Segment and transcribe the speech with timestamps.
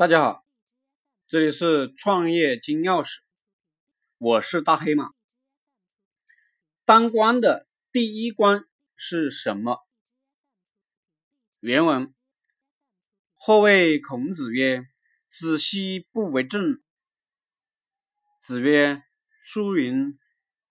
[0.00, 0.46] 大家好，
[1.28, 3.18] 这里是创业金钥匙，
[4.16, 5.10] 我是大黑马。
[6.86, 8.64] 当官的第一关
[8.96, 9.76] 是什么？
[11.58, 12.14] 原文：
[13.36, 14.86] 后谓孔子曰
[15.28, 16.80] ：“子奚不为政？”
[18.40, 19.02] 子曰
[19.44, 20.18] ：“书云：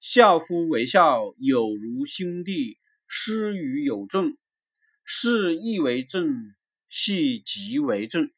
[0.00, 4.36] 孝夫为孝，有如兄弟；师于有政，
[5.04, 6.56] 是亦为政，
[6.88, 8.32] 系即为政。”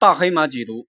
[0.00, 0.88] 大黑马解读，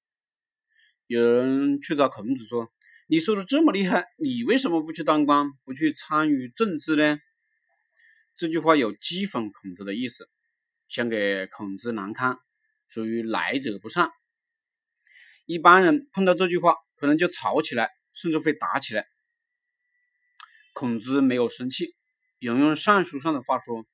[1.08, 2.72] 有人去找孔子说
[3.10, 7.18] ：“你说的这么厉害，你为什么不去当官，不去参与政治呢？”
[8.38, 10.30] 这句话有讥讽孔子的意思，
[10.90, 12.38] 想给孔子难堪，
[12.88, 14.12] 属于来者不善。
[15.48, 19.08] 一般人碰到这句话，可能就吵起来，甚至会打起来。
[20.74, 21.96] 孔子没有生气，
[22.38, 23.88] 引用上书上的话说：“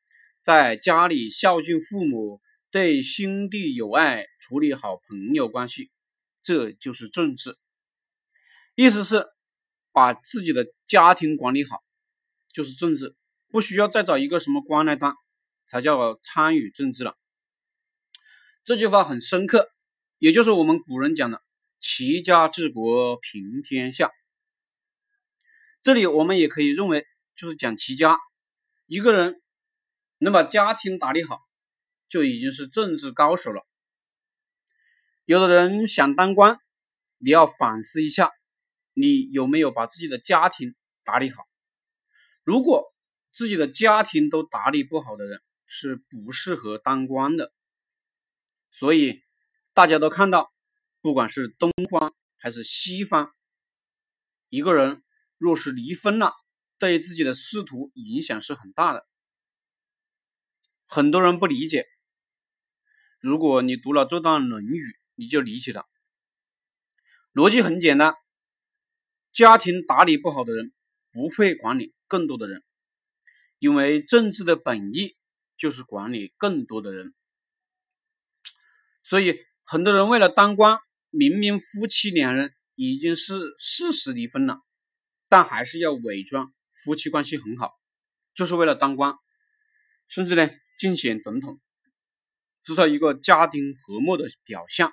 [0.44, 2.42] 在家里孝敬父母。”
[2.76, 5.92] 对兄弟友爱，处理好朋友关系，
[6.44, 7.58] 这就是政治。
[8.76, 9.26] 意思是
[9.94, 11.82] 把自己的家庭管理好，
[12.52, 13.16] 就是政治。
[13.48, 15.16] 不需要再找一个什么官来当，
[15.66, 17.18] 才叫参与政治了。
[18.66, 19.70] 这句话很深刻，
[20.18, 21.42] 也就是我们古人讲的
[21.80, 24.12] “齐家治国平天下”。
[25.82, 27.06] 这里我们也可以认为，
[27.38, 28.20] 就是讲齐家，
[28.86, 29.42] 一个人
[30.18, 31.40] 能把家庭打理好。
[32.10, 33.66] 就已经是政治高手了。
[35.26, 36.60] 有的人想当官，
[37.18, 38.32] 你要反思一下，
[38.94, 41.48] 你有没有把自己的家庭打理好？
[42.44, 42.94] 如果
[43.32, 47.52] 自己的家庭都打理不好的人，是不适合当官的。
[48.72, 49.24] 所以
[49.74, 50.54] 大家都看到，
[51.02, 53.34] 不管是东方还是西方，
[54.50, 55.04] 一个人
[55.38, 56.34] 若是离婚了，
[56.78, 59.08] 对自己的仕途影响是很大的。
[60.86, 61.88] 很多人不理解。
[63.26, 64.84] 如果你读了这段《论语》，
[65.16, 65.88] 你就理解了。
[67.34, 68.14] 逻辑很简单，
[69.34, 70.72] 家庭打理不好的人
[71.12, 72.64] 不会管理更多的人，
[73.58, 75.18] 因为政治的本意
[75.58, 77.16] 就是管理更多的人。
[79.02, 80.78] 所以，很多人为了当官，
[81.10, 84.62] 明明夫妻两人已经是事实离婚了，
[85.28, 87.72] 但还是要伪装夫妻关系很好，
[88.36, 89.16] 就是为了当官，
[90.08, 90.48] 甚至呢
[90.78, 91.60] 竞选总统。
[92.66, 94.92] 制造一个家庭和睦的表象，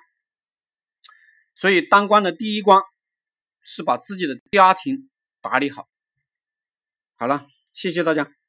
[1.55, 2.79] 所以当官的第一关
[3.61, 5.09] 是把自己的家庭
[5.41, 5.89] 打理好。
[7.15, 8.42] 好了，谢谢大家。